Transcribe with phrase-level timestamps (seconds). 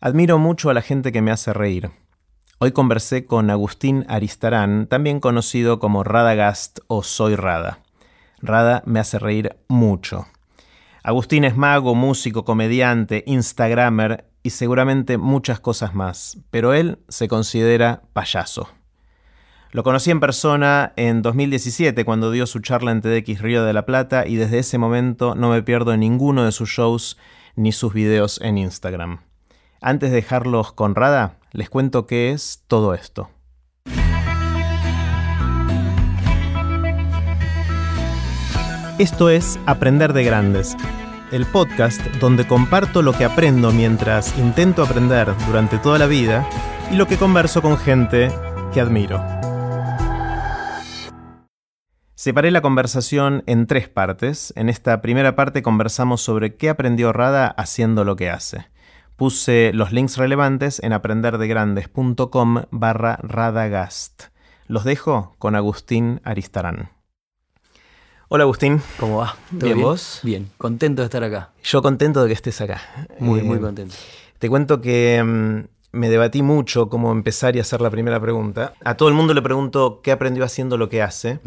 [0.00, 1.90] Admiro mucho a la gente que me hace reír.
[2.60, 7.80] Hoy conversé con Agustín Aristarán, también conocido como Radagast o Soy Rada.
[8.40, 10.28] Rada me hace reír mucho.
[11.02, 18.02] Agustín es mago, músico, comediante, instagramer y seguramente muchas cosas más, pero él se considera
[18.12, 18.68] payaso.
[19.72, 23.84] Lo conocí en persona en 2017 cuando dio su charla en TEDx Río de la
[23.84, 27.18] Plata y desde ese momento no me pierdo ninguno de sus shows
[27.56, 29.27] ni sus videos en Instagram.
[29.80, 33.30] Antes de dejarlos con Rada, les cuento qué es todo esto.
[38.98, 40.76] Esto es Aprender de Grandes,
[41.30, 46.44] el podcast donde comparto lo que aprendo mientras intento aprender durante toda la vida
[46.90, 48.32] y lo que converso con gente
[48.74, 49.24] que admiro.
[52.16, 54.52] Separé la conversación en tres partes.
[54.56, 58.66] En esta primera parte conversamos sobre qué aprendió Rada haciendo lo que hace.
[59.18, 64.26] Puse los links relevantes en aprenderdegrandes.com barra radagast.
[64.68, 66.92] Los dejo con Agustín Aristarán.
[68.28, 68.80] Hola Agustín.
[69.00, 69.34] ¿Cómo va?
[69.50, 70.20] ¿Bien, vos?
[70.22, 71.50] Bien, contento de estar acá.
[71.64, 72.80] Yo contento de que estés acá.
[73.18, 73.96] Muy, Eh, muy contento.
[74.38, 78.74] Te cuento que mm, me debatí mucho cómo empezar y hacer la primera pregunta.
[78.84, 81.40] A todo el mundo le pregunto qué aprendió haciendo lo que hace.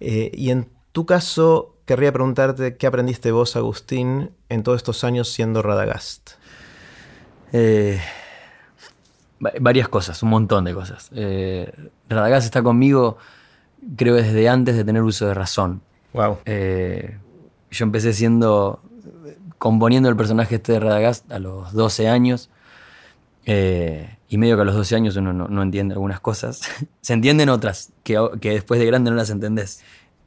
[0.00, 5.30] Eh, y en tu caso, querría preguntarte qué aprendiste vos, Agustín, en todos estos años
[5.30, 6.32] siendo Radagast.
[7.52, 8.00] Eh,
[9.44, 11.10] va- varias cosas, un montón de cosas.
[11.14, 11.72] Eh,
[12.08, 13.18] Radagast está conmigo,
[13.96, 15.82] creo, desde antes de tener uso de razón.
[16.12, 16.38] Wow.
[16.44, 17.18] Eh,
[17.70, 18.80] yo empecé siendo.
[19.58, 22.50] componiendo el personaje este de Radagast a los 12 años.
[23.46, 26.62] eh, y medio que a los 12 años uno no, no entiende algunas cosas.
[27.02, 29.82] Se entienden otras, que, que después de grande no las entendés.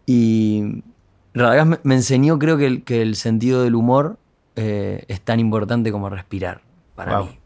[0.05, 0.83] Y
[1.33, 4.17] Radagast me, me enseñó, creo que el, que el sentido del humor
[4.55, 6.61] eh, es tan importante como respirar
[6.95, 7.25] para Wow.
[7.27, 7.39] mí.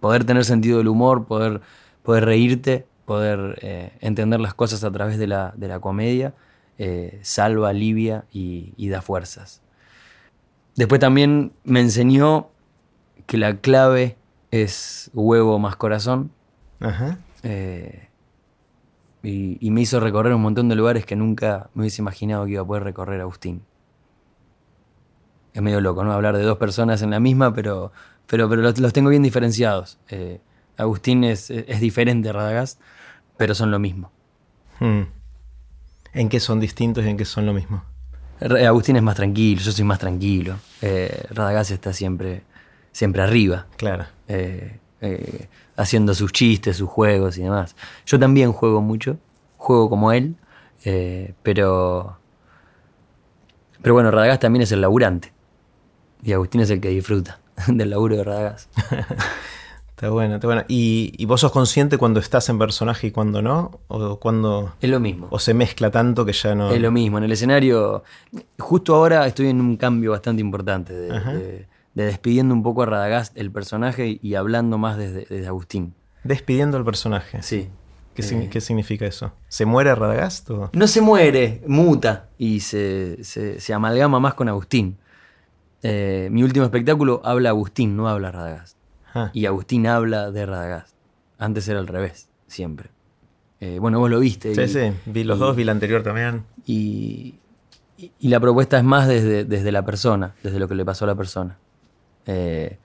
[0.00, 1.60] Poder tener sentido del humor, poder,
[2.02, 6.34] poder reírte, poder eh, entender las cosas a través de la, de la comedia,
[6.78, 9.62] eh, salva, alivia y, y da fuerzas.
[10.76, 12.48] Después también me enseñó
[13.26, 14.16] que la clave
[14.50, 16.30] es huevo más corazón.
[16.80, 17.18] Ajá.
[17.42, 18.02] eh,
[19.22, 22.52] y, y me hizo recorrer un montón de lugares que nunca me hubiese imaginado que
[22.52, 23.62] iba a poder recorrer Agustín.
[25.52, 26.12] Es medio loco, ¿no?
[26.12, 27.90] Hablar de dos personas en la misma, pero,
[28.26, 29.98] pero, pero los, los tengo bien diferenciados.
[30.08, 30.40] Eh,
[30.76, 32.80] Agustín es, es diferente a Radagast,
[33.36, 34.10] pero son lo mismo.
[34.80, 35.02] Hmm.
[36.12, 37.82] ¿En qué son distintos y en qué son lo mismo?
[38.40, 40.56] Agustín es más tranquilo, yo soy más tranquilo.
[40.82, 42.42] Eh, Radagast está siempre,
[42.92, 43.66] siempre arriba.
[43.76, 44.06] Claro.
[44.28, 47.76] eh, eh, haciendo sus chistes, sus juegos y demás.
[48.06, 49.18] Yo también juego mucho,
[49.56, 50.36] juego como él,
[51.42, 52.18] pero.
[53.82, 55.32] Pero bueno, Radagast también es el laburante.
[56.22, 57.38] Y Agustín es el que disfruta
[57.68, 58.70] del laburo de Radagast.
[59.90, 60.62] Está bueno, está bueno.
[60.68, 63.80] ¿Y, y vos sos consciente cuando estás en personaje y cuando no?
[63.88, 65.26] ¿O cuando Es lo mismo.
[65.30, 66.70] o se mezcla tanto que ya no...?
[66.70, 67.16] Es lo mismo.
[67.16, 68.04] En el escenario,
[68.58, 71.32] justo ahora estoy en un cambio bastante importante de, Ajá.
[71.32, 75.94] de- de despidiendo un poco a Radagast, el personaje, y hablando más desde, desde Agustín.
[76.24, 77.42] Despidiendo al personaje.
[77.42, 77.70] Sí.
[78.14, 79.32] ¿Qué, Eh, qué significa eso?
[79.48, 80.68] ¿Se muere Radagast o...?
[80.74, 84.98] No se muere, muta y se, se- se amalgama más con Agustín.
[85.88, 88.76] Eh, mi último espectáculo habla Agustín, no habla Radagast.
[89.14, 90.94] Ah, Y Agustín habla de Radagast.
[91.38, 92.90] Antes era al revés, siempre.
[93.60, 94.54] Eh, bueno, vos lo viste.
[94.54, 94.92] sí, y, sí.
[95.06, 96.44] Vi los y- dos, vi la anterior también.
[96.66, 97.36] Y,
[97.98, 101.08] y- la propuesta es más desde, desde la persona, desde lo que le pasó a
[101.08, 101.56] la persona.
[102.26, 102.78] Eh,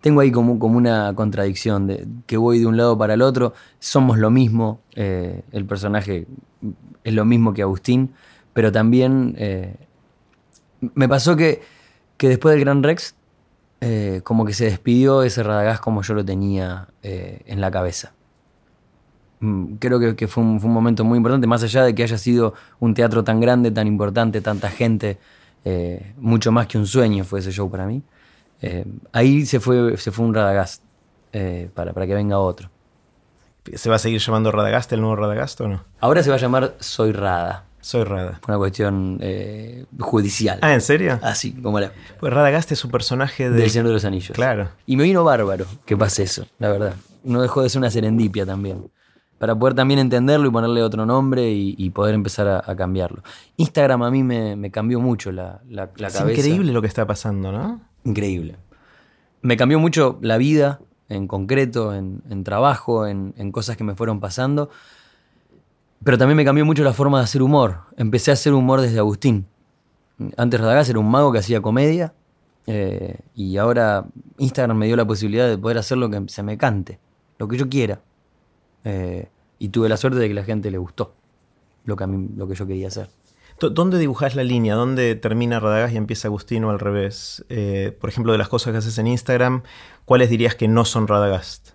[0.00, 3.54] tengo ahí como, como una contradicción de que voy de un lado para el otro.
[3.78, 4.80] Somos lo mismo.
[4.94, 6.26] eh, el personaje
[7.04, 8.10] es lo mismo que Agustín.
[8.52, 9.36] Pero también
[10.94, 11.62] me pasó que,
[12.18, 13.14] que después del Gran Rex,
[13.80, 18.12] eh, como que se despidió ese Radagast como yo lo tenía eh, en la cabeza.
[19.40, 22.02] Mm, Creo que, que fue, un, fue un momento muy importante, más allá de que
[22.02, 25.18] haya sido un teatro tan grande, tan importante, tanta gente,
[25.64, 28.02] eh, mucho más que un sueño fue ese show para mí.
[29.12, 30.82] Ahí se fue, se fue un Radagast
[31.74, 32.68] para, para que venga otro.
[33.72, 35.84] ¿Se va a seguir llamando Radagast el nuevo Radagast o no?
[36.00, 38.38] Ahora se va a llamar Soy Rada, Soy Rada.
[38.42, 40.58] por una cuestión eh, judicial.
[40.60, 41.18] Ah, ¿en serio?
[41.22, 41.90] Así, como la
[42.20, 43.56] Pues Radagast es un personaje de...
[43.60, 44.32] del Señor de los Anillos.
[44.34, 44.68] Claro.
[44.84, 46.94] Y me vino bárbaro que pase eso, la verdad.
[47.24, 48.90] No dejó de ser una serendipia también.
[49.38, 53.22] Para poder también entenderlo y ponerle otro nombre y, y poder empezar a, a cambiarlo.
[53.56, 56.40] Instagram a mí me, me cambió mucho la, la, la Es cabeza.
[56.40, 57.80] increíble lo que está pasando, ¿no?
[58.04, 58.56] Increíble.
[59.40, 63.94] Me cambió mucho la vida en concreto, en, en trabajo, en, en cosas que me
[63.94, 64.68] fueron pasando.
[66.04, 67.80] Pero también me cambió mucho la forma de hacer humor.
[67.96, 69.46] Empecé a hacer humor desde Agustín.
[70.36, 72.14] Antes Radagás era un mago que hacía comedia
[72.70, 74.04] Eh, y ahora
[74.36, 76.98] Instagram me dio la posibilidad de poder hacer lo que se me cante,
[77.38, 78.02] lo que yo quiera.
[78.84, 79.28] Eh,
[79.58, 81.14] y tuve la suerte de que la gente le gustó
[81.86, 83.08] lo que, yo quería hacer.
[83.58, 84.74] ¿Dónde dibujas la línea?
[84.74, 87.44] ¿Dónde termina Radagast y empieza Agustín o al revés?
[87.48, 89.62] Eh, por ejemplo, de las cosas que haces en Instagram,
[90.04, 91.70] ¿cuáles dirías que no son Radagast?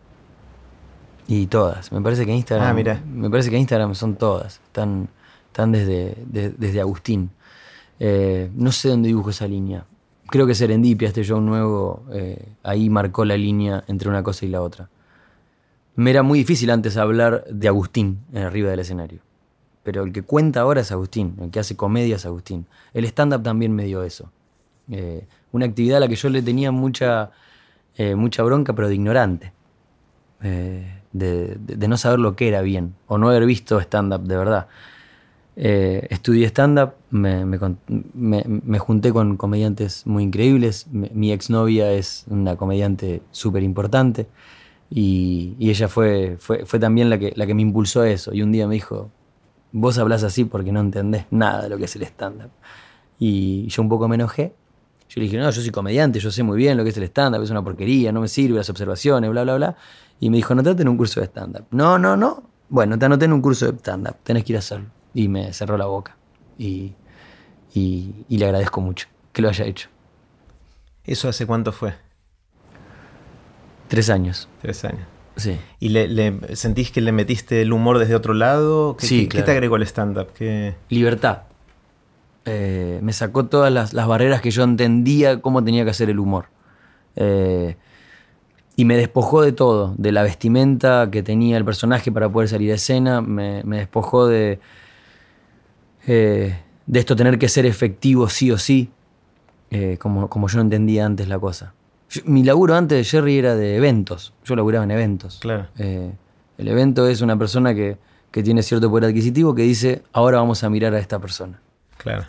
[1.27, 1.91] Y todas.
[1.91, 2.67] Me parece que Instagram.
[2.67, 3.01] Ah, mira.
[3.05, 4.61] Me parece que Instagram son todas.
[4.65, 5.09] Están,
[5.47, 7.31] están desde, desde Agustín.
[7.99, 9.85] no sé dónde dibujo esa línea
[10.33, 14.49] creo que Serendipia, este show nuevo, eh, ahí marcó la línea entre una cosa y
[14.49, 14.89] la otra.
[15.95, 19.19] Me era muy difícil antes hablar de Agustín en arriba del escenario.
[19.83, 22.65] Pero el que cuenta ahora es Agustín, el que hace comedia es Agustín.
[22.95, 24.31] El stand-up también me dio eso.
[24.89, 27.29] Eh, una actividad a la que yo le tenía mucha,
[27.95, 29.53] eh, mucha bronca, pero de ignorante.
[31.13, 34.67] De, no saber lo que era bien, o no haber visto stand-up de verdad.
[35.55, 40.87] Eh, estudié stand-up, me, me, junté con comediantes muy increíbles.
[40.91, 44.27] Mi, exnovia es una comediante súper importante
[44.89, 48.33] y, ella fue, fue, fue, también la que, la que me impulsó a eso.
[48.33, 49.11] Y un día me dijo,
[49.71, 52.51] vos hablas así porque no entendés nada de lo que es el stand-up.
[53.19, 54.53] Y yo un poco me enojé.
[55.13, 57.03] Yo le dije, no, yo soy comediante, yo sé muy bien lo que es el
[57.03, 59.77] stand-up, es una porquería, no me sirve las observaciones, bla, bla, bla.
[60.19, 61.65] Y me dijo, anotate en un curso de stand-up.
[61.69, 62.41] No, no, no.
[62.69, 65.53] Bueno, te anoté en un curso de stand-up, tenés que ir a hacerlo y me
[65.53, 66.17] cerró la boca.
[66.57, 66.95] Y,
[67.75, 69.87] le agradezco mucho que lo haya hecho.
[71.03, 71.93] ¿Eso hace cuánto fue?
[73.89, 74.49] Tres años.
[74.63, 75.05] Tres años.
[75.35, 75.59] Sí.
[75.79, 78.97] ¿Y le, sentís que le metiste el humor desde otro lado?
[78.97, 80.29] ¿Qué, sí, ¿qué, te agregó el stand-up?
[80.89, 81.43] Libertad.
[82.45, 86.47] Eh, me sacó todas las, barreras que yo entendía cómo tenía que hacer el humor.
[87.15, 87.77] Eh,
[88.75, 92.71] y me despojó de todo, de la vestimenta que tenía el personaje para poder salir
[92.71, 94.59] a escena, me despojó de,
[96.07, 98.89] eh, de esto tener que ser efectivo sí o sí,
[99.99, 101.73] como, como yo no entendía antes la cosa.
[102.25, 105.39] mi laburo antes de Jerry era de eventos, yo laburaba en eventos.
[105.39, 105.67] Claro.
[105.77, 107.97] El evento es una persona que,
[108.31, 111.62] que, tiene cierto poder adquisitivo que dice, ahora vamos a mirar a esta persona.
[111.97, 112.25] Claro.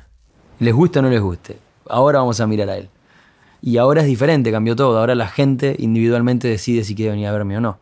[0.60, 1.58] Les guste o no les guste,
[1.88, 2.88] ahora vamos a mirar a él.
[3.60, 4.98] Y ahora es diferente, cambió todo.
[4.98, 7.78] Ahora la gente individualmente decide si quiere venir a verme o no.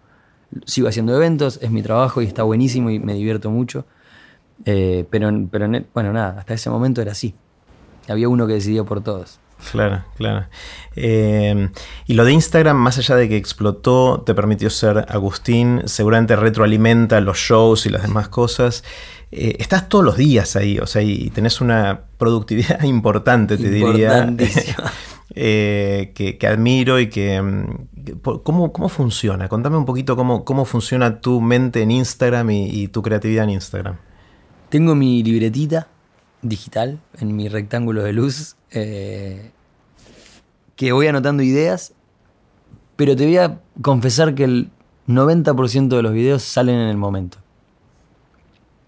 [0.65, 3.85] Sigo haciendo eventos, es mi trabajo y está buenísimo y me divierto mucho.
[4.65, 7.35] Eh, pero, pero bueno, nada, hasta ese momento era así.
[8.09, 9.41] Había uno que decidió por todos.
[9.71, 10.47] Claro, claro.
[10.97, 11.71] Eh,
[12.07, 17.21] y lo de Instagram, más allá de que explotó, te permitió ser Agustín, seguramente retroalimenta
[17.21, 18.85] los shows y las demás cosas.
[19.31, 24.35] Eh, estás todos los días ahí, o sea, y tenés una productividad importante, te diría.
[25.35, 27.41] que, admiro y que...
[27.41, 29.49] Mm, ¿cómo, ¿Cómo funciona?
[29.49, 33.97] Contame un poquito cómo, cómo funciona tu mente en Instagram y tu creatividad en Instagram.
[34.69, 35.89] Tengo mi libretita
[36.43, 39.51] digital en mi rectángulo de luz eh,
[40.77, 41.93] que voy anotando ideas,
[42.97, 44.71] pero te voy a confesar que el
[45.09, 47.39] 90% de los videos salen en el momento.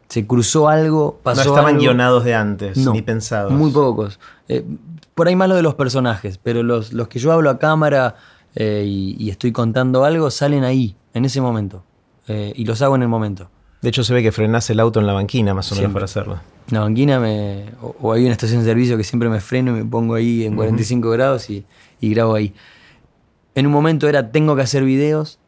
[0.08, 1.44] Se cruzó algo, pasó.
[1.44, 3.52] No estaban guionados de antes, ni pensados.
[3.52, 4.20] Muy pocos.
[4.48, 4.64] Eh,
[5.14, 8.16] por ahí más lo de los personajes, pero los, los que yo hablo a cámara
[8.54, 11.84] eh, y, estoy contando algo salen ahí, en ese momento.
[12.26, 13.50] y los hago en el momento.
[13.84, 16.06] De hecho, se ve que frenás el auto en la banquina, más o menos, para
[16.06, 16.40] hacerlo.
[16.68, 17.66] En la banquina me,
[18.00, 20.56] o, hay una estación de servicio que siempre me freno y me pongo ahí en
[20.56, 21.66] 45 grados y,
[22.00, 22.54] grabo ahí.
[23.54, 25.38] En un momento era, tengo que hacer videos,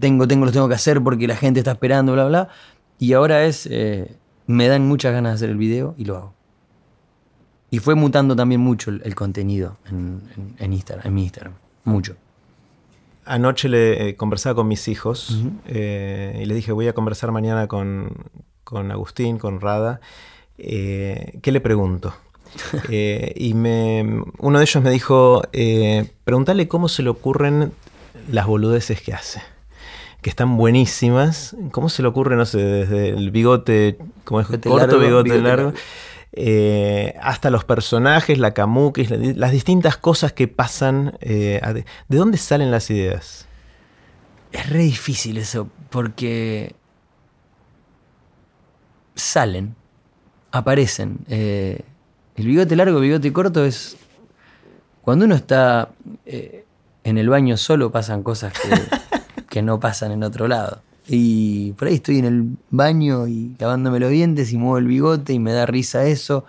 [0.00, 2.48] tengo, tengo, los tengo que hacer porque la gente está esperando, bla, bla.
[2.98, 4.16] Y ahora es, eh,
[4.46, 6.34] me dan muchas ganas de hacer el video y lo hago.
[7.68, 11.52] Y fue mutando también mucho el, contenido en, Instagram, en mi Instagram.
[11.84, 12.16] Mucho.
[13.24, 17.68] Anoche le eh, conversaba con mis hijos eh, y le dije, voy a conversar mañana
[17.68, 18.12] con,
[18.90, 20.00] Agustín, con Rada.
[20.58, 22.14] Eh, ¿Qué le pregunto?
[22.90, 25.42] y me, uno de ellos me dijo,
[26.24, 27.72] pregúntale cómo se le ocurren
[28.30, 29.40] las boludeces que hace
[30.22, 31.56] que están buenísimas.
[31.72, 35.72] ¿Cómo se le ocurre, no sé, desde el bigote, como es corto, bigote, largo,
[36.34, 41.18] eh, hasta los personajes, la kamuki, las distintas cosas que pasan.
[41.20, 41.60] Eh,
[42.08, 43.46] ¿De dónde salen las ideas?
[44.50, 46.74] Es re difícil eso, porque
[49.14, 49.74] salen,
[50.52, 51.18] aparecen.
[51.28, 51.82] Eh,
[52.36, 53.96] el bigote largo, el bigote corto es...
[55.02, 55.90] Cuando uno está
[56.24, 58.52] en el baño solo pasan cosas
[59.50, 60.80] que no pasan en otro lado.
[61.06, 65.32] Y por ahí estoy en el baño y lavándome los dientes y muevo el bigote
[65.32, 66.44] y me da risa eso,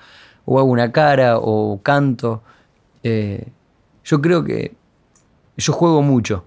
[0.45, 2.43] o hago una cara o canto.
[3.03, 3.47] Eh,
[4.03, 4.75] yo creo que
[5.57, 6.45] yo juego mucho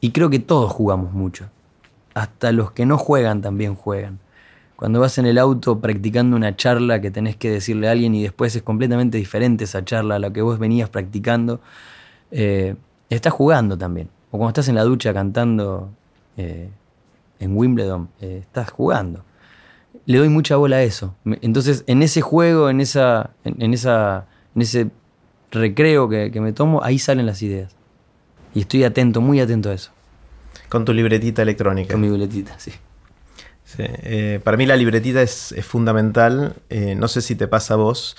[0.00, 1.48] y creo que todos jugamos mucho.
[2.14, 4.18] Hasta los que no juegan también juegan.
[4.76, 8.22] Cuando vas en el auto practicando una charla que tenés que decirle a alguien y
[8.22, 11.60] después es completamente diferente esa charla a la que vos venías practicando,
[12.30, 12.76] eh,
[13.08, 14.08] estás jugando también.
[14.30, 15.90] O cuando estás en la ducha cantando
[16.36, 16.68] eh,
[17.38, 19.24] en Wimbledon, eh, estás jugando.
[20.06, 21.16] Le doy mucha bola a eso.
[21.42, 24.90] Entonces, en ese juego, en, esa, en, en esa, en ese
[25.50, 27.74] recreo que, que me tomo, ahí salen las ideas.
[28.54, 29.90] Y estoy atento, muy atento a eso.
[30.68, 31.92] Con tu libretita electrónica.
[31.92, 32.28] Con mi
[32.58, 32.72] sí.
[33.64, 36.54] Sí, eh, para mí la libretita es, es fundamental.
[36.70, 38.16] Eh, no sé si te pasa a vos,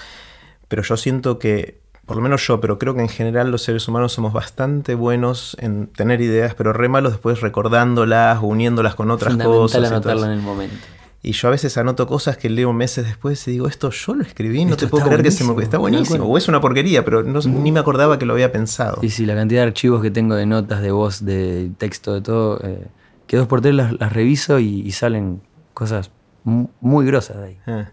[0.67, 3.87] pero yo siento que, por lo menos yo, pero creo que en general los seres
[3.87, 9.33] humanos somos bastante buenos en tener ideas, pero re malos después recordándolas, uniéndolas con otras
[9.33, 10.19] Fundamental cosas.
[10.19, 10.75] y en el momento.
[11.23, 14.23] Y yo a veces anoto cosas que leo meses después y digo, esto yo lo
[14.23, 15.61] escribí, no Esto te puedo creer que se me...
[15.61, 16.23] Está buenísimo.
[16.25, 19.01] O es una porquería, pero no- ni me acordaba que lo había pensado.
[19.01, 22.21] Sí, sí, la cantidad de archivos que tengo de notas, de voz, de texto, de
[22.21, 22.87] todo, eh,
[23.25, 25.41] que dos por tres las, las reviso y, y salen
[25.73, 26.11] cosas
[26.47, 27.57] muy grosas de ahí.
[27.67, 27.91] Ah.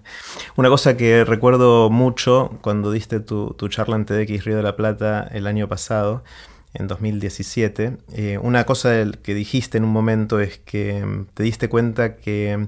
[0.57, 4.77] Una cosa que recuerdo mucho cuando diste tu, tu charla en TEDx Río de la
[4.77, 6.23] Plata el año pasado,
[6.75, 8.93] en 2017, eh, una cosa
[9.23, 12.67] que dijiste en un momento es que mm, te diste cuenta que mm,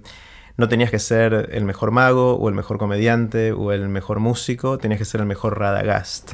[0.56, 4.78] no tenías que ser el mejor mago o el mejor comediante o el mejor músico,
[4.78, 6.32] tenías que ser el mejor Radagast.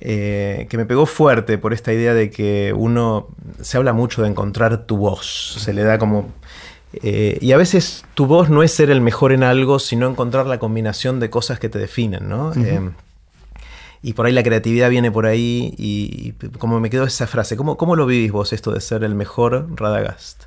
[0.00, 3.28] Eh, que me pegó fuerte por esta idea de que uno
[3.60, 6.32] se habla mucho de encontrar tu voz, se le da como...
[6.92, 10.46] eh, y a veces tu voz no es ser el mejor en algo, sino encontrar
[10.46, 12.52] la combinación de cosas que te definen, ¿no?
[12.54, 12.90] Eh,
[14.02, 17.56] y por ahí la creatividad viene por ahí y, y como me quedó esa frase,
[17.56, 20.44] ¿cómo, ¿cómo lo vivís vos esto de ser el mejor Radagast?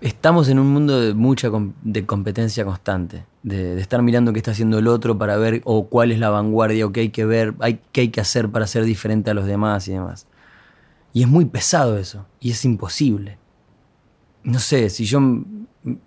[0.00, 4.38] Estamos en un mundo de mucha com- de competencia constante, de, de estar mirando qué
[4.38, 7.24] está haciendo el otro para ver o cuál es la vanguardia o qué hay que
[7.24, 10.26] ver, hay, qué hay que hacer para ser diferente a los demás y demás.
[11.12, 13.38] Y es muy pesado eso, y es imposible.
[14.42, 15.44] No sé, si yo me,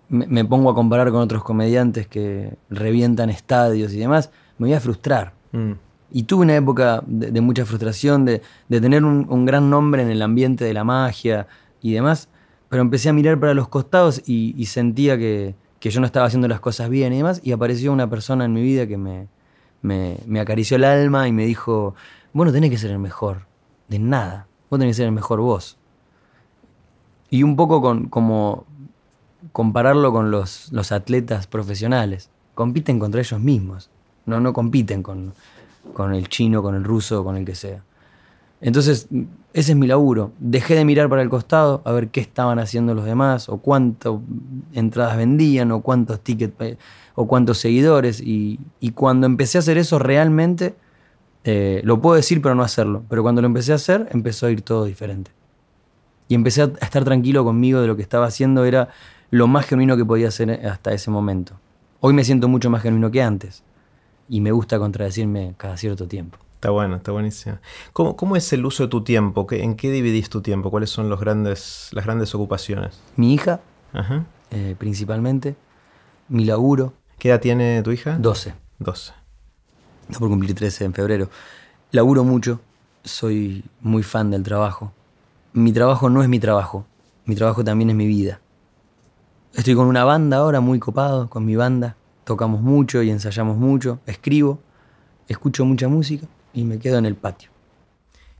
[0.09, 4.79] me pongo a comparar con otros comediantes que revientan estadios y demás, me voy a
[4.79, 5.33] frustrar.
[5.51, 5.73] Mm.
[6.13, 10.01] Y tuve una época de, de mucha frustración, de, de tener un, un gran nombre
[10.01, 11.47] en el ambiente de la magia
[11.81, 12.29] y demás,
[12.69, 16.25] pero empecé a mirar para los costados y, y sentía que, que yo no estaba
[16.25, 19.27] haciendo las cosas bien y demás, y apareció una persona en mi vida que me,
[19.81, 21.95] me, me acarició el alma y me dijo,
[22.33, 23.47] vos no tenés que ser el mejor,
[23.87, 25.77] de nada, vos tenés que ser el mejor vos.
[27.31, 28.65] Y un poco con, como
[29.53, 33.89] compararlo con los, los atletas profesionales, compiten contra ellos mismos,
[34.27, 35.33] no, no compiten con,
[35.93, 37.83] con el chino, con el ruso, con el que sea.
[38.59, 39.07] Entonces,
[39.53, 40.33] ese es mi laburo.
[40.39, 44.13] Dejé de mirar para el costado a ver qué estaban haciendo los demás, o cuántas
[44.73, 46.77] entradas vendían, o cuántos tickets,
[47.15, 48.21] o cuántos seguidores.
[48.21, 50.75] Y, y cuando empecé a hacer eso realmente,
[51.43, 53.03] eh, lo puedo decir pero no hacerlo.
[53.09, 55.31] Pero cuando lo empecé a hacer, empezó a ir todo diferente.
[56.31, 58.87] Y empecé a estar tranquilo conmigo de lo que estaba haciendo, era
[59.31, 61.55] lo más genuino que podía hacer hasta ese momento.
[61.99, 63.63] Hoy me siento mucho más genuino que antes.
[64.29, 66.37] Y me gusta contradecirme cada cierto tiempo.
[66.53, 67.57] Está bueno, está buenísimo.
[67.91, 69.45] ¿Cómo, cómo es el uso de tu tiempo?
[69.45, 70.71] ¿Qué- ¿En qué dividís tu tiempo?
[70.71, 73.01] ¿Cuáles son los grandes, las grandes ocupaciones?
[73.17, 73.59] Mi hija,
[73.91, 74.23] Ajá.
[74.51, 75.57] eh, principalmente,
[76.29, 78.15] mi laburo, ¿Qué edad tiene tu hija?
[78.17, 78.53] 12.
[78.79, 79.11] 12.
[80.07, 81.29] Está por cumplir 13 en febrero.
[81.91, 82.61] Laburo mucho,
[83.03, 84.93] soy muy fan del trabajo.
[85.53, 86.85] Mi trabajo no es mi trabajo,
[87.25, 88.39] mi trabajo también es mi vida.
[89.53, 91.97] Estoy con una banda ahora, muy copado, con mi banda.
[92.23, 94.61] Tocamos mucho y ensayamos mucho, escribo,
[95.27, 97.49] escucho mucha música y me quedo en el patio.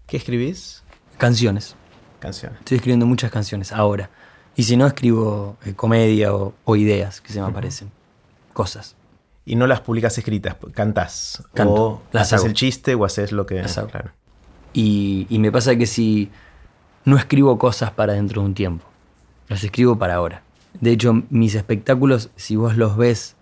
[0.08, 0.84] ¿Qué escribís?
[1.18, 1.76] Canciones.
[2.20, 2.60] Canciones.
[2.60, 4.10] Estoy escribiendo muchas canciones ahora.
[4.56, 7.92] Y si no, escribo eh, comedia o, o ideas que se me aparecen.
[8.54, 8.96] Cosas.
[9.46, 11.44] Y no las publicas escritas, cantás.
[11.54, 12.48] Canto, O las haces hago.
[12.48, 13.62] el chiste o haces lo que...
[13.62, 13.88] Las hago.
[13.90, 14.12] Claro.
[14.74, 16.30] Y, y me pasa que si
[17.06, 18.86] no escribo cosas para dentro de un tiempo,
[19.50, 20.44] las escribo para ahora.
[20.80, 23.36] De hecho, mis espectáculos, si vos los ves,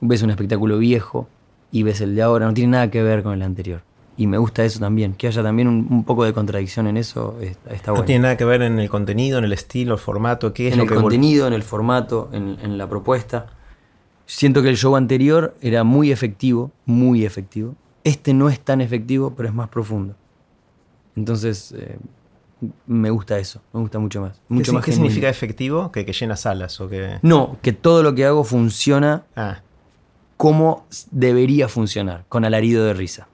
[0.00, 1.28] ves un espectáculo viejo
[1.70, 3.82] y ves el de ahora, no tiene nada que ver con el anterior.
[4.16, 7.36] Y me gusta eso también, que haya también un, un poco de contradicción en eso,
[7.40, 8.06] está, está No bueno.
[8.06, 10.78] tiene nada que ver en el contenido, en el estilo, el formato, qué es en
[10.78, 10.94] lo el que...
[10.94, 13.46] contenido, en el formato, en, en la propuesta.
[14.26, 17.74] Siento que el show anterior era muy efectivo, muy efectivo.
[18.04, 20.14] Este no es tan efectivo, pero es más profundo.
[21.16, 21.98] Entonces, eh,
[22.86, 24.32] me gusta eso, me gusta mucho más.
[24.48, 25.10] ¿Qué, Mucho si- más qué genuino.
[25.10, 25.90] significa efectivo?
[25.92, 27.18] Que, que llena salas o que...
[27.22, 29.60] No, que todo lo que hago funciona Ah,
[30.36, 33.28] como debería funcionar, con alarido de risa.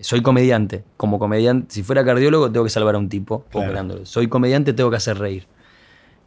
[0.00, 0.84] Soy comediante.
[0.96, 3.66] Como comediante, si fuera cardiólogo, tengo que salvar a un tipo Claro.
[3.68, 4.06] operándolo.
[4.06, 5.46] Soy comediante, tengo que hacer reír.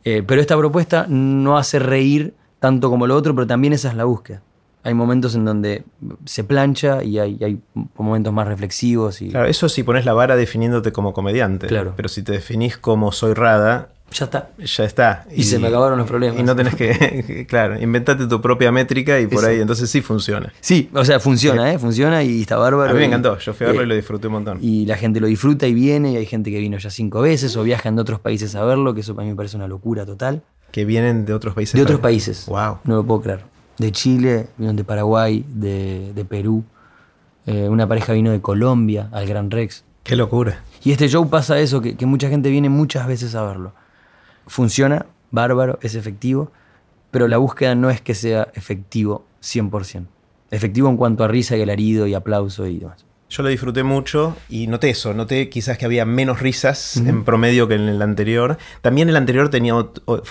[0.04, 3.96] Eh, pero esta propuesta no hace reír tanto como lo otro, pero también esa es
[3.96, 4.42] la búsqueda.
[4.84, 5.84] Hay momentos en donde
[6.26, 7.60] se plancha y hay, hay
[7.98, 9.22] momentos más reflexivos.
[9.22, 11.68] Y, claro, eso si pones la vara definiéndote como comediante.
[11.68, 11.94] Claro.
[11.96, 14.50] Pero si te definís como soy Rada, ya está.
[14.58, 15.26] Ya está.
[15.34, 16.40] Y, se me acabaron los problemas.
[16.40, 20.52] Y no tenés que, claro, inventate tu propia métrica y por ahí, entonces sí funciona.
[20.60, 21.80] Sí, o sea, funciona, ¿eh?
[21.80, 22.92] Funciona y está bárbaro.
[22.92, 24.60] A mí me encantó, yo fui a verlo eh, y lo disfruté un montón.
[24.62, 27.56] Y la gente lo disfruta y viene, y hay gente que vino ya cinco veces
[27.56, 30.06] o viajan de otros países a verlo, que eso para mí me parece una locura
[30.06, 30.42] total.
[30.72, 31.76] que vienen de otros países.
[31.76, 32.46] De otros países.
[32.48, 32.80] Wow.
[32.84, 33.52] No lo puedo creer.
[33.82, 36.64] De Chile, vinieron de Paraguay, de, de Perú.
[37.48, 39.84] Eh, una pareja vino de Colombia al Gran Rex.
[40.04, 40.64] Qué locura.
[40.84, 43.74] Y este show pasa eso, que, que mucha gente viene muchas veces a verlo.
[44.46, 46.52] Funciona, bárbaro, es efectivo,
[47.10, 50.06] pero la búsqueda no es que sea efectivo 100%.
[50.52, 53.04] Efectivo en cuanto a risa y alarido y aplauso y demás.
[53.32, 57.66] Yo lo disfruté mucho y noté eso, noté quizás que había menos risas en promedio
[57.66, 58.58] que en el anterior.
[58.82, 59.74] También el anterior tenía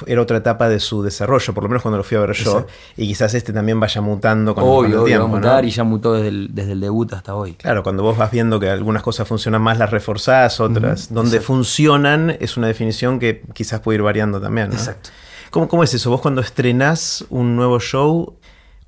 [0.07, 2.51] era otra etapa de su desarrollo, por lo menos cuando lo fui a ver yo.
[2.51, 2.73] Exacto.
[2.99, 5.23] Y quizás este también vaya mutando con, Obvio, el obvio, tiempo.
[5.23, 5.37] va a ¿no?
[5.39, 7.55] mutar y ya mutó desde el, desde el debut hasta hoy.
[7.55, 11.11] Claro, cuando vos vas viendo que algunas cosas funcionan más, las reforzás, otras.
[11.11, 11.47] Donde exacto.
[11.55, 14.69] funcionan es una definición que quizás puede ir variando también.
[14.69, 14.75] ¿no?
[14.75, 15.09] Exacto.
[15.51, 16.11] ¿Cómo, ¿Cómo es eso?
[16.11, 18.37] Vos cuando estrenás un nuevo show,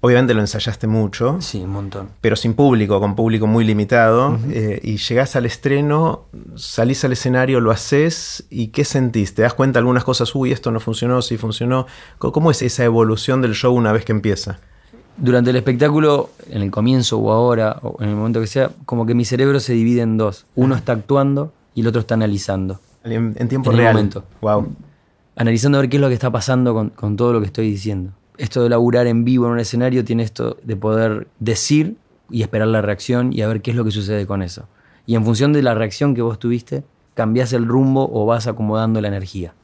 [0.02, 2.08] obviamente lo ensayaste mucho, Sí, un montón.
[2.20, 7.60] pero sin público, con público muy limitado, eh, y llegás al estreno, salís al escenario,
[7.60, 9.34] lo haces, y ¿qué sentís?
[9.34, 10.34] ¿Te das cuenta algunas cosas?
[10.34, 11.86] Uy, esto no funcionó, sí funcionó.
[12.18, 14.58] ¿Cómo- ¿Cómo es esa evolución del show una vez que empieza?
[15.16, 19.06] Durante el espectáculo, en el comienzo o ahora, o en el momento que sea, como
[19.06, 20.46] que mi cerebro se divide en dos.
[20.56, 22.80] Uno está actuando y el otro está analizando.
[23.04, 23.94] En, en tiempo En el real.
[23.94, 24.24] momento.
[24.40, 24.74] Wow.
[25.36, 27.70] Analizando a ver qué es lo que está pasando con, con todo lo que estoy
[27.70, 28.12] diciendo.
[28.38, 31.96] Esto de laburar en vivo en un escenario tiene esto de poder decir
[32.30, 34.68] y esperar la reacción y a ver qué es lo que sucede con eso.
[35.06, 36.84] Y en función de la reacción que vos tuviste,
[37.14, 39.54] cambiás el rumbo o vas acomodando la energía.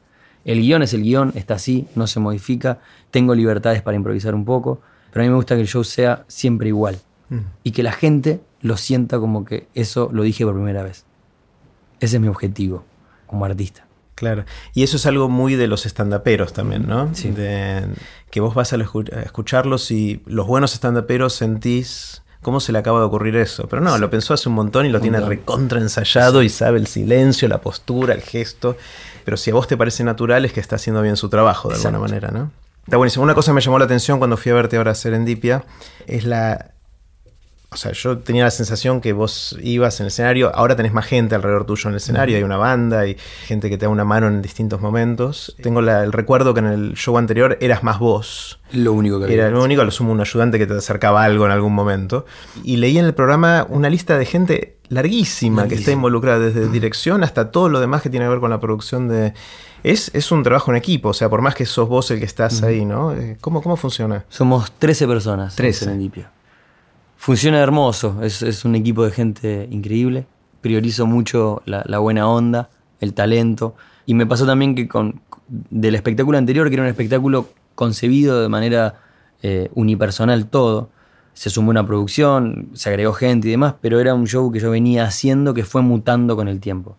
[0.45, 2.79] El guion es el guion, está así, no se modifica,
[3.11, 4.79] tengo libertades para improvisar un poco,
[5.11, 6.99] pero a mí me gusta que el show sea siempre igual
[7.29, 7.37] Mm.
[7.63, 11.05] y que la gente lo sienta como que eso lo dije por primera vez.
[11.99, 12.83] Ese es mi objetivo
[13.27, 13.85] como artista.
[14.19, 14.43] Claro.
[14.73, 17.09] Y eso es algo muy de los estandaperos también, ¿no?
[17.15, 17.29] Sí.
[17.31, 17.85] De,
[18.29, 22.73] que vos vas a, lo escu- a escucharlos y los buenos estandaperos sentís cómo se
[22.73, 23.69] le acaba de ocurrir eso.
[23.69, 26.87] Pero no, lo pensó hace un montón y lo tiene recontra ensayado y sabe el
[26.87, 28.75] silencio, la postura, el gesto.
[29.23, 31.75] Pero si a vos te parece natural es que está haciendo bien su trabajo de
[31.75, 32.51] alguna manera, ¿no?
[32.83, 33.23] Está buenísimo.
[33.23, 35.63] Una cosa que me llamó la atención cuando fui a verte ahora a Serendipia
[36.07, 36.71] es la
[37.71, 41.05] o sea, yo tenía la sensación que vos ibas en el escenario, ahora tenés más
[41.05, 44.05] gente alrededor tuyo en el escenario, hay una banda, hay gente que te da una
[44.05, 45.55] mano en distintos momentos.
[45.61, 48.59] Tengo la- el recuerdo que en el show anterior eras más vos.
[48.71, 51.45] Lo único que Era lo único, a lo sumo un ayudante que te acercaba algo
[51.45, 52.25] en algún momento.
[52.63, 57.23] Y leí en el programa una lista de gente larguísima, que está involucrada desde dirección
[57.23, 59.33] hasta todo lo demás que tiene que ver con la producción de...
[59.83, 62.25] Es, es un trabajo en equipo, o sea, por más que sos vos el que
[62.25, 63.13] estás ahí, ¿no?
[63.13, 64.25] Eh, ¿Cómo, ¿Cómo funciona?
[64.27, 65.85] Somos 13 personas 13.
[65.85, 66.29] en.
[67.19, 70.25] Funciona hermoso, es, es un equipo de gente increíble.
[70.61, 72.69] Priorizo mucho la, buena onda,
[73.01, 73.75] el talento.
[74.05, 78.47] Y me pasó también que con del espectáculo anterior, que era un espectáculo concebido de
[78.47, 79.01] manera
[79.43, 80.91] eh, unipersonal todo,
[81.33, 84.71] se sumó una producción, se agregó gente y demás, pero era un show que yo
[84.71, 86.95] venía haciendo que fue mutando con el tiempo.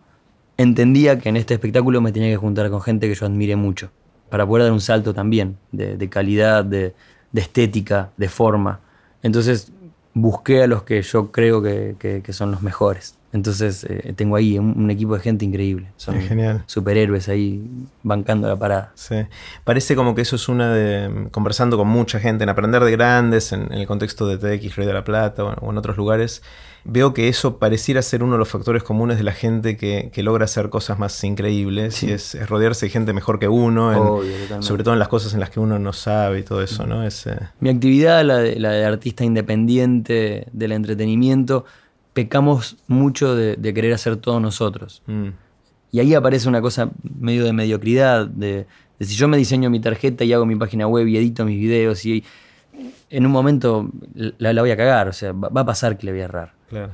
[0.55, 3.89] Entendía que en este espectáculo me tenía que juntar con gente que yo admire mucho,
[4.29, 6.93] para poder dar un salto también de, de calidad, de,
[7.31, 8.81] de estética, de forma.
[9.23, 9.71] Entonces
[10.13, 13.15] busqué a los que yo creo que, que- que son los mejores.
[13.33, 15.87] Entonces eh, tengo ahí un, un equipo de gente increíble.
[15.95, 16.63] Son Es genial.
[16.65, 17.63] superhéroes ahí
[18.03, 18.91] bancando la parada.
[18.95, 19.15] Sí.
[19.63, 21.29] Parece como que eso es una de.
[21.31, 24.85] conversando con mucha gente, en Aprender de Grandes, en, en el contexto de TX Rey
[24.85, 26.41] de la Plata o, o en otros lugares.
[26.83, 30.23] Veo que eso pareciera ser uno de los factores comunes de la gente que, que
[30.23, 31.95] logra hacer cosas más increíbles.
[31.95, 32.07] Sí.
[32.07, 34.65] Y es, es rodearse de gente mejor que uno, en- Obvio, totalmente.
[34.65, 37.03] sobre todo en las cosas en las que uno no sabe y todo eso, ¿no?
[37.05, 41.65] Es, eh, Mi actividad, la de, la de artista independiente del entretenimiento,
[42.13, 45.01] pecamos mucho de, de querer hacer todo nosotros.
[45.07, 45.27] mm,
[45.91, 46.89] Y ahí aparece una cosa
[47.19, 48.65] medio de mediocridad, de,
[48.97, 51.59] de si yo me diseño mi tarjeta y hago mi página web y edito mis
[51.59, 52.23] videos y
[53.09, 56.11] en un momento la, la voy a cagar, o sea, va a pasar que le
[56.13, 56.53] voy a errar.
[56.71, 56.93] Claro.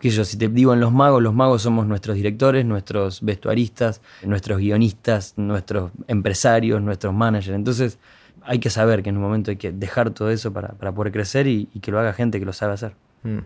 [0.00, 4.02] Que yo, si te digo en los magos, los magos somos nuestros directores, nuestros vestuaristas,
[4.22, 7.56] nuestros guionistas, nuestros empresarios, nuestros managers.
[7.56, 7.98] Entonces
[8.42, 11.12] hay que saber que en un momento hay que dejar todo eso para, para poder
[11.12, 12.94] crecer y, y que lo haga gente que lo sabe hacer.
[13.22, 13.38] Mm,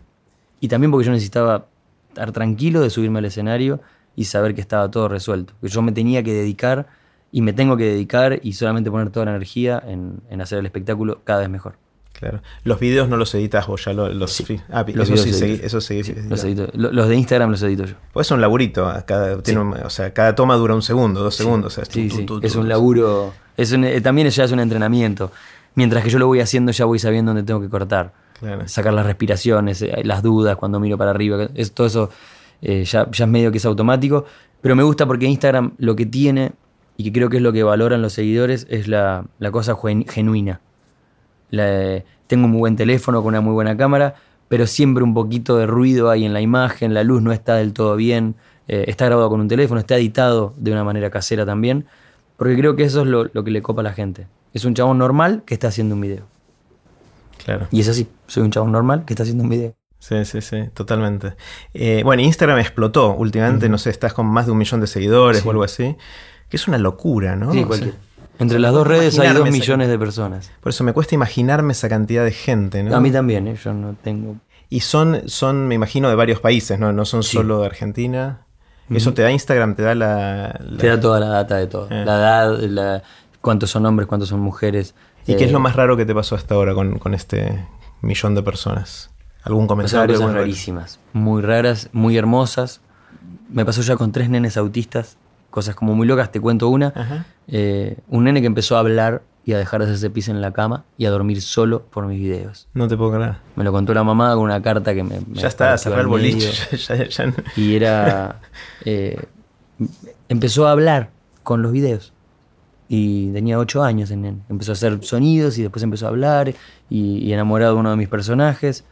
[0.60, 1.66] Y también porque yo necesitaba
[2.08, 3.80] estar tranquilo de subirme al escenario
[4.16, 5.54] y saber que estaba todo resuelto.
[5.60, 6.88] Que yo me tenía que dedicar
[7.30, 10.66] y me tengo que dedicar y solamente poner toda la energía en, en hacer el
[10.66, 11.76] espectáculo cada vez mejor.
[12.20, 12.40] Claro.
[12.64, 14.32] Los videos no los editas vos, ya lo- los.
[14.32, 14.60] Sí.
[14.70, 15.66] ah, Los eso videos sí, los segui- edito.
[15.66, 17.94] eso Sí, los, edito- lo- los de Instagram los edito yo.
[18.12, 21.22] Pues es un laburito, a cada, tiene un- o sea, cada toma dura un segundo,
[21.22, 21.76] dos segundos.
[21.78, 22.02] o sea,
[22.42, 25.32] es un laburo, es un- eh, también ya es un entrenamiento.
[25.74, 28.12] Mientras que yo lo voy haciendo ya voy sabiendo dónde tengo que cortar.
[28.40, 28.66] Claro.
[28.68, 32.10] Sacar las respiraciones, eh, las dudas cuando miro para arriba, es, todo eso
[32.62, 34.24] eh, ya, ya es medio que es automático.
[34.60, 36.52] Pero me gusta porque Instagram lo que tiene
[36.96, 39.76] y que creo que es lo que valoran los seguidores, es la, cosa
[40.08, 40.60] genuina.
[41.50, 44.14] Tengo un muy buen teléfono con una muy buena cámara,
[44.48, 47.72] pero siempre un poquito de ruido hay en la imagen, la luz no está del
[47.72, 48.34] todo bien,
[48.68, 51.86] eh, está grabado con un teléfono, está editado de una manera casera también,
[52.36, 54.26] porque creo que eso es lo, lo que le copa a la gente.
[54.52, 56.26] Es un chabón normal que está haciendo un video.
[57.44, 57.68] Claro.
[57.70, 59.74] Y es así, soy un chabón normal que está haciendo un video.
[60.00, 61.34] Sí, sí, sí, totalmente.
[61.74, 65.44] Eh, bueno, Instagram explotó últimamente, no sé, estás con más de un millón de seguidores
[65.44, 65.94] o algo así,
[66.48, 67.52] que es una locura, ¿no?
[67.52, 67.94] Sí, cualquier.
[68.40, 70.50] Entre las dos redes hay dos millones de personas.
[70.60, 72.96] Por eso me cuesta imaginarme esa cantidad de gente, ¿no?
[72.96, 73.56] A mí también, ¿eh?
[73.62, 74.36] yo no tengo...
[74.68, 76.92] Y son, son, me imagino, de varios países, ¿no?
[76.92, 78.46] No son solo de Argentina.
[78.88, 79.74] ¿Eso te da Instagram?
[79.74, 81.88] ¿Te da la, Te da toda la data de todo.
[81.90, 82.04] Eh.
[82.04, 83.02] La edad, la,
[83.40, 84.94] cuántos son hombres, cuántos son mujeres.
[85.26, 87.66] ¿Y qué es lo eh, más raro que te pasó hasta ahora con, con este
[88.00, 89.10] millón de personas?
[89.42, 90.18] ¿Algún comentario?
[90.18, 92.80] cosas rarísimas, muy raras, muy hermosas.
[93.48, 95.16] Me pasó ya con tres nenes autistas,
[95.50, 97.26] cosas como muy locas, te cuento una.
[97.48, 100.52] Eh, un nene que empezó a hablar y a dejar de hacerse pis en la
[100.52, 102.68] cama y a dormir solo por mis videos.
[102.74, 103.36] No te puedo creer.
[103.56, 105.20] Me lo contó la mamá con una carta que me...
[105.32, 106.52] ya está, cerrar el boliche.
[107.56, 108.40] Y era...
[108.84, 109.18] Eh,
[110.28, 111.10] empezó a hablar
[111.42, 112.12] con los videos.
[112.88, 114.10] Y tenía ocho años.
[114.10, 116.54] En, empezó a hacer sonidos y después empezó a hablar
[116.88, 118.84] y, y enamorado de uno de mis personajes.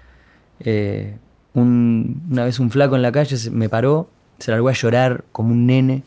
[0.61, 1.17] Eh,
[1.55, 5.67] una vez un flaco en la calle me paró, se largó a llorar como un
[5.67, 6.03] nene,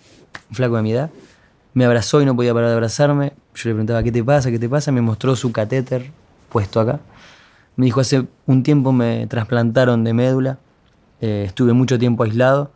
[0.50, 1.10] un flaco de mi edad.
[1.74, 3.34] Me abrazó y no podía parar de abrazarme.
[3.56, 4.52] Yo le preguntaba, ¿qué te pasa?
[4.52, 4.92] ¿Qué te pasa?
[4.92, 6.12] Me mostró su catéter
[6.50, 7.00] puesto acá.
[7.76, 10.60] Me dijo, hace un tiempo me trasplantaron de médula,
[11.22, 12.72] eh, estuve mucho tiempo aislado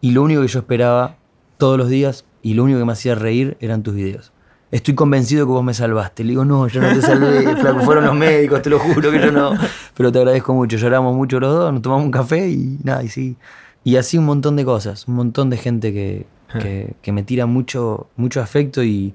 [0.00, 1.16] y lo único que yo esperaba
[1.56, 4.34] todos los días y lo único que me hacía reír eran tus videos
[4.74, 6.24] estoy convencido que vos me salvaste.
[6.24, 9.20] Le digo, no, yo no te salvé, flaco, fueron los médicos, te lo juro que
[9.20, 9.52] yo no.
[9.96, 13.08] Pero te agradezco mucho, lloramos mucho los dos, nos tomamos un café y nada, y
[13.08, 13.36] sí.
[13.84, 16.26] Y así un montón de cosas, un montón de gente que,
[17.02, 19.14] que, me tira mucho, mucho afecto y,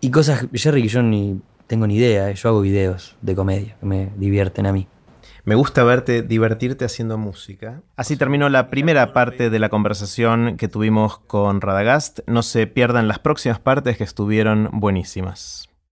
[0.00, 3.76] y cosas, Jerry, que yo ni tengo ni idea, eh, yo hago videos de comedia
[3.80, 4.86] que me divierten a mí.
[5.44, 7.82] Me gusta verte divertirte haciendo música.
[7.96, 12.20] Así terminó la primera parte de la conversación que tuvimos con Radagast.
[12.26, 15.71] No se pierdan las próximas partes que estuvieron buenísimas.